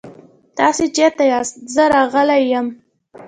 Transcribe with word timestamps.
تاسې 0.57 0.83
چيرته 0.95 1.23
ياست؟ 1.31 1.55
زه 1.73 1.83
راغلی 1.93 2.41
يم. 2.53 2.67